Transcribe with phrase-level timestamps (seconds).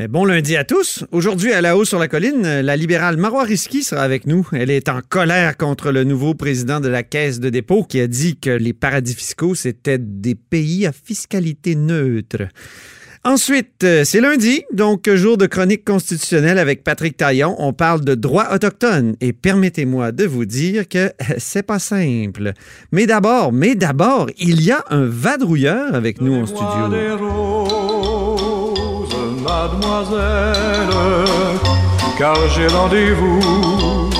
[0.00, 1.04] Eh, Bon lundi à tous.
[1.10, 4.46] Aujourd'hui, à la haut sur la colline, la libérale Marois Risky sera avec nous.
[4.52, 8.06] Elle est en colère contre le nouveau président de la Caisse de dépôt qui a
[8.06, 12.42] dit que les paradis fiscaux, c'était des pays à fiscalité neutre.
[13.24, 17.56] Ensuite, euh, c'est lundi, donc jour de chronique constitutionnelle avec Patrick Taillon.
[17.58, 22.52] On parle de droits autochtones et permettez-moi de vous dire que euh, c'est pas simple.
[22.92, 28.17] Mais d'abord, mais d'abord, il y a un vadrouilleur avec nous en studio.
[29.48, 30.90] Mademoiselle,
[32.18, 34.10] car j'ai rendez-vous,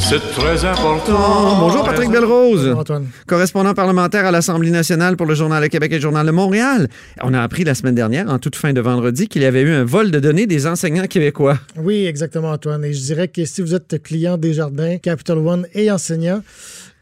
[0.00, 1.60] c'est très important.
[1.60, 2.74] Bonjour Patrick Belrose.
[2.76, 3.06] Antoine.
[3.26, 6.88] correspondant parlementaire à l'Assemblée nationale pour le Journal de Québec et le Journal de Montréal.
[7.22, 9.70] On a appris la semaine dernière, en toute fin de vendredi, qu'il y avait eu
[9.70, 11.58] un vol de données des enseignants québécois.
[11.76, 12.84] Oui, exactement, Antoine.
[12.84, 16.42] Et je dirais que si vous êtes client des jardins, Capital One et enseignant,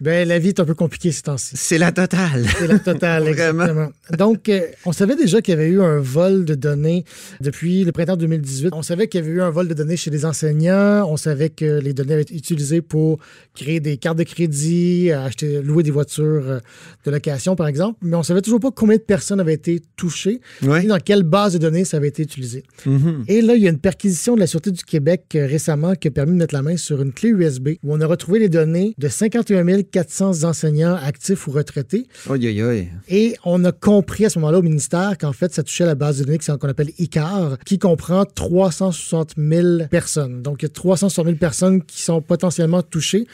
[0.00, 1.52] ben la vie est un peu compliquée ces temps-ci.
[1.56, 2.46] C'est la totale.
[2.58, 3.90] C'est la totale, exactement.
[4.18, 7.04] Donc, euh, on savait déjà qu'il y avait eu un vol de données
[7.40, 8.70] depuis le printemps 2018.
[8.72, 11.06] On savait qu'il y avait eu un vol de données chez les enseignants.
[11.08, 13.18] On savait que les données avaient été utilisées pour
[13.54, 16.58] créer des cartes de crédit, euh, acheter, louer des voitures euh,
[17.04, 17.98] de location, par exemple.
[18.02, 20.84] Mais on savait toujours pas combien de personnes avaient été touchées Oui.
[20.84, 22.64] et dans quelle base de données ça avait été utilisé.
[22.84, 23.24] Mhm.
[23.28, 26.10] Et là, il y a une perquisition de la Sûreté du Québec récemment qui a
[26.10, 28.94] permis de mettre la main sur une clé USB où on a retrouvé les données
[28.98, 32.08] de 51 400 enseignants actifs ou retraités.
[32.28, 32.86] Oi, oi.
[33.08, 36.18] Et on a compris à ce moment-là au ministère qu'en fait, ça touchait la base
[36.18, 40.42] de données qu'on appelle ICAR, qui comprend 360 000 personnes.
[40.42, 43.28] Donc, il y a 360 000 personnes qui sont potentiellement touchées.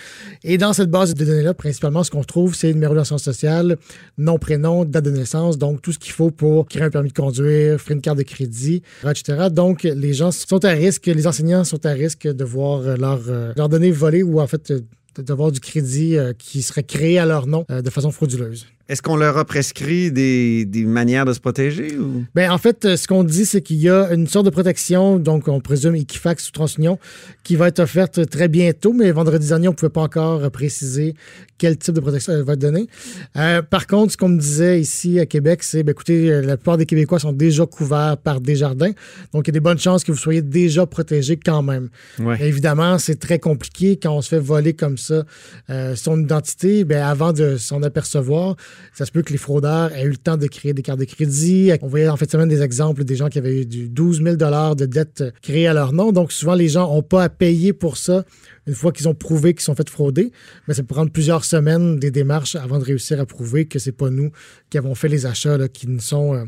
[0.44, 3.78] Et dans cette base de données-là, principalement, ce qu'on trouve, c'est le numéro d'assurance sociale,
[4.18, 7.14] nom, prénom, date de naissance, donc tout ce qu'il faut pour créer un permis de
[7.14, 9.48] conduire, faire une carte de crédit, etc.
[9.50, 13.22] Donc, les gens sont à risque, les enseignants sont à risque de voir euh, leur,
[13.28, 14.70] euh, leurs données volées ou en fait
[15.18, 18.66] d'avoir du crédit euh, qui serait créé à leur nom euh, de façon frauduleuse.
[18.90, 21.96] Est-ce qu'on leur a prescrit des, des manières de se protéger?
[21.96, 22.24] Ou...
[22.34, 25.20] Ben, en fait, euh, ce qu'on dit, c'est qu'il y a une sorte de protection,
[25.20, 26.98] donc on présume Equifax ou TransUnion,
[27.44, 31.14] qui va être offerte très bientôt, mais vendredi dernier, on ne pouvait pas encore préciser
[31.56, 32.88] quel type de protection elle va être donnée.
[33.36, 36.56] Euh, par contre, ce qu'on me disait ici à Québec, c'est, ben, écoutez, euh, la
[36.56, 38.90] plupart des Québécois sont déjà couverts par Desjardins,
[39.32, 41.90] donc il y a des bonnes chances que vous soyez déjà protégés quand même.
[42.18, 42.38] Ouais.
[42.40, 45.24] Évidemment, c'est très compliqué quand on se fait voler comme ça
[45.68, 46.84] euh, son identité.
[46.84, 48.56] Ben, avant de s'en apercevoir,
[48.92, 51.04] ça se peut que les fraudeurs aient eu le temps de créer des cartes de
[51.04, 51.70] crédit.
[51.82, 54.36] On voyait en fait semaine des exemples des gens qui avaient eu du 12 000
[54.36, 56.12] de dettes créées à leur nom.
[56.12, 58.24] Donc souvent, les gens n'ont pas à payer pour ça
[58.66, 60.32] une fois qu'ils ont prouvé qu'ils sont fait frauder.
[60.68, 63.92] Mais ça peut prendre plusieurs semaines des démarches avant de réussir à prouver que c'est
[63.92, 64.30] pas nous
[64.70, 66.44] qui avons fait les achats là, qui, sont, euh,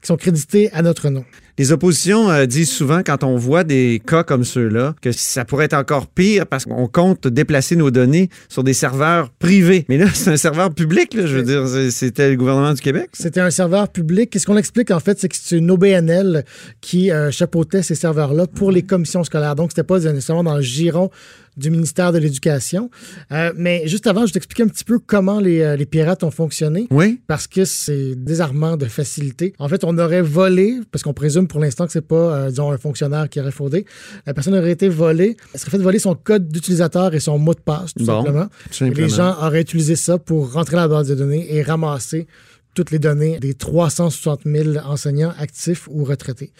[0.00, 1.24] qui sont crédités à notre nom.
[1.56, 5.66] Les oppositions euh, disent souvent, quand on voit des cas comme ceux-là, que ça pourrait
[5.66, 9.84] être encore pire parce qu'on compte déplacer nos données sur des serveurs privés.
[9.88, 13.10] Mais là, c'est un serveur public, je veux dire, c'était le gouvernement du Québec.
[13.12, 14.30] C'était un serveur public.
[14.30, 16.44] Qu'est-ce qu'on explique en fait, c'est que c'est une OBNL
[16.80, 19.54] qui euh, chapeautait ces serveurs-là pour les commissions scolaires.
[19.54, 21.10] Donc, c'était pas nécessairement dans le giron
[21.56, 22.90] du ministère de l'Éducation.
[23.32, 26.30] Euh, mais juste avant, je t'explique un petit peu comment les, euh, les pirates ont
[26.30, 26.86] fonctionné.
[26.90, 27.20] Oui.
[27.26, 29.54] Parce que c'est désarmant de facilité.
[29.58, 32.70] En fait, on aurait volé, parce qu'on présume pour l'instant que c'est pas, euh, disons,
[32.72, 33.84] un fonctionnaire qui aurait fraudé.
[34.26, 35.36] La personne aurait été volée.
[35.52, 38.46] Elle serait fait voler son code d'utilisateur et son mot de passe, tout Bon, simplement.
[38.46, 39.06] tout Et simplement.
[39.06, 42.26] les gens auraient utilisé ça pour rentrer dans la base de données et ramasser
[42.74, 46.52] toutes les données des 360 000 enseignants actifs ou retraités.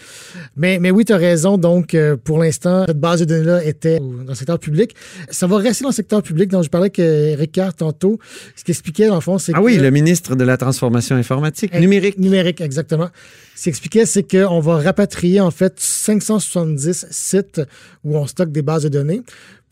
[0.56, 1.58] Mais, mais oui, tu as raison.
[1.58, 4.94] Donc, euh, pour l'instant, cette base de données-là était dans le secteur public.
[5.30, 6.50] Ça va rester dans le secteur public.
[6.50, 8.18] Donc, je parlais que Ricard tantôt,
[8.56, 9.64] ce qu'il expliquait, dans le fond, c'est Ah que...
[9.64, 12.18] oui, le ministre de la Transformation informatique, Eh, numérique.
[12.18, 13.08] Numérique, exactement.
[13.56, 17.60] Ce qu'il expliquait, c'est qu'on va rapatrier en fait 570 sites
[18.04, 19.22] où on stocke des bases de données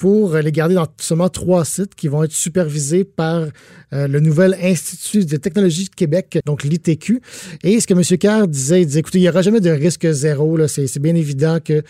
[0.02, 3.46] pour les garder dans seulement trois sites qui vont être supervisés par
[3.92, 7.22] euh, le nouvel Institut de technologie de Québec, donc l'ITQ.
[7.62, 8.18] Et ce que M.
[8.18, 10.58] Kerr disait, il disait, écoutez, il n'y aura jamais de risque zéro.
[10.66, 11.84] c'est bien évident que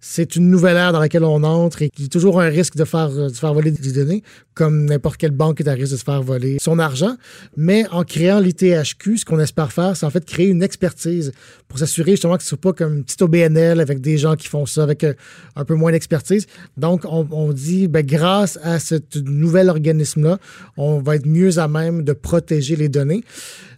[0.00, 2.76] c'est une nouvelle ère dans laquelle on entre et qu'il y a toujours un risque
[2.76, 4.22] de faire, de faire voler des données,
[4.54, 7.16] comme n'importe quelle banque est à risque de se faire voler son argent.
[7.56, 11.32] Mais en créant l'ITHQ, ce qu'on espère faire, c'est en fait créer une expertise
[11.66, 14.36] pour s'assurer justement que ce ne soit pas comme une petite OBNL avec des gens
[14.36, 15.14] qui font ça avec euh,
[15.56, 16.46] un peu moins d'expertise.
[16.76, 20.38] Donc, on, on dit, ben, grâce à ce nouvel organisme-là,
[20.76, 23.24] on va être mieux à même de protéger les données.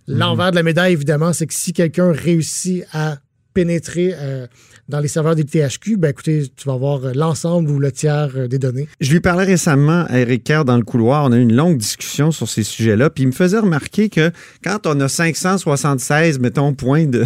[0.07, 3.19] L'envers de la médaille, évidemment, c'est que si quelqu'un réussit à
[3.53, 4.47] pénétrer euh,
[4.89, 8.31] dans les serveurs des THQ, ben écoutez, tu vas avoir euh, l'ensemble ou le tiers
[8.37, 8.89] euh, des données.
[9.01, 11.25] Je lui parlais récemment à Eric Kerr dans le couloir.
[11.25, 13.11] On a eu une longue discussion sur ces sujets-là.
[13.11, 14.31] Puis il me faisait remarquer que
[14.65, 17.25] quand on a 576, mettons, points de,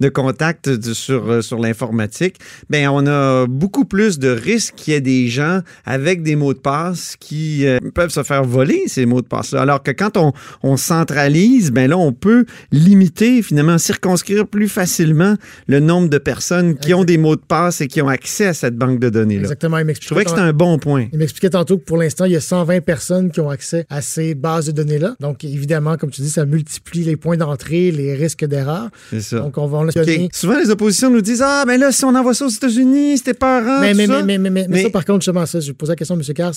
[0.00, 2.36] de contact sur, sur l'informatique,
[2.68, 6.54] ben on a beaucoup plus de risques qu'il y ait des gens avec des mots
[6.54, 9.62] de passe qui peuvent se faire voler ces mots de passe-là.
[9.62, 15.36] Alors que quand on, on centralise, ben là, on peut limiter, finalement, circonscrire plus facilement
[15.66, 18.54] le nombre de personnes qui ont des mots de passe et qui ont accès à
[18.54, 19.42] cette banque de données-là.
[19.42, 19.78] Exactement.
[19.78, 21.06] Il Je trouvais que c'était un bon point.
[21.12, 24.02] Il m'expliquait tantôt que pour l'instant, il y a 120 personnes qui ont accès à
[24.02, 25.16] ces bases de données-là.
[25.20, 28.88] Donc, évidemment, comme tu dis, ça multiplie les points d'entrée, les risques d'erreur.
[29.10, 29.40] C'est ça.
[29.40, 30.28] Donc, on va le donner.
[30.32, 33.34] Souvent, les oppositions nous disent Ah, mais là, si on envoie ça aux États-Unis, c'était
[33.34, 33.80] pas rare.
[33.80, 36.16] Mais, mais, mais, mais, mais, mais, ça, par contre, justement, ça, je posais la question
[36.16, 36.34] à M.
[36.34, 36.52] Carr,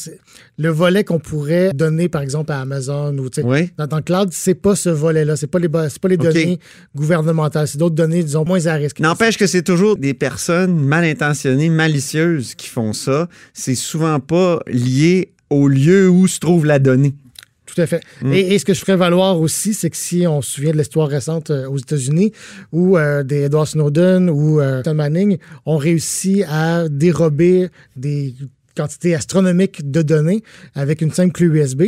[0.58, 3.72] le volet qu'on pourrait donner, par exemple, à Amazon ou oui.
[3.78, 5.36] dans, dans, le cloud, c'est pas ce volet-là.
[5.36, 6.60] C'est pas les, pas les données okay.
[6.96, 7.68] gouvernementales.
[7.68, 9.00] C'est d'autres données, disons, moins à risque.
[9.00, 13.28] N'empêche que c'est toujours des personnes mal intentionnées, malicieuses qui font ça.
[13.54, 17.14] C'est souvent pas lié au lieu où se trouve la donnée.
[17.66, 18.02] Tout à fait.
[18.22, 18.34] Mm.
[18.34, 20.78] Et, et, ce que je ferais valoir aussi, c'est que si on se souvient de
[20.78, 22.32] l'histoire récente euh, aux États-Unis,
[22.72, 28.36] où euh, des Edward Snowden ou euh, Tom Manning ont réussi à dérober des
[28.76, 30.44] quantité astronomique de données
[30.76, 31.84] avec une simple clé USB.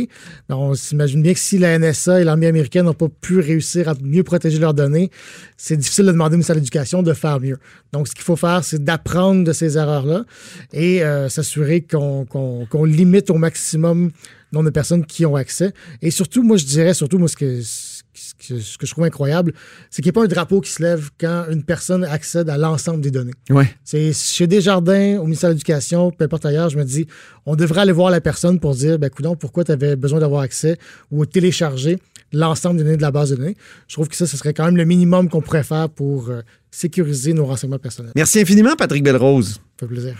[0.48, 3.94] on s'imagine bien que si la NSA et l'armée américaine n'ont pas pu réussir à
[4.02, 5.10] mieux protéger leurs données,
[5.56, 7.58] c'est difficile de demander au ministère de l'Éducation de faire mieux.
[7.92, 10.24] Donc, ce qu'il faut faire, c'est d'apprendre de ces erreurs-là
[10.72, 14.10] et euh, s'assurer qu'on qu qu limite au maximum
[14.52, 15.72] nombre de personnes qui ont accès.
[16.02, 17.62] Et surtout, moi, je dirais, surtout, moi, ce que
[18.38, 19.52] ce que je trouve incroyable,
[19.90, 22.56] c'est qu'il n'y a pas un drapeau qui se lève quand une personne accède à
[22.56, 23.34] l'ensemble des données.
[23.50, 23.68] Ouais.
[23.84, 27.06] C'est chez Desjardins, au ministère de l'Éducation, peu importe ailleurs, je me dis,
[27.44, 30.42] on devrait aller voir la personne pour dire, ben, coudonc, pourquoi tu avais besoin d'avoir
[30.42, 30.78] accès
[31.10, 31.98] ou télécharger
[32.32, 33.56] l'ensemble des données de la base de données.
[33.88, 36.42] Je trouve que ça, ce serait quand même le minimum qu'on pourrait faire pour euh,
[36.70, 38.12] sécuriser nos renseignements personnels.
[38.16, 39.54] Merci infiniment, Patrick Belrose.
[39.54, 40.16] Ça fait plaisir.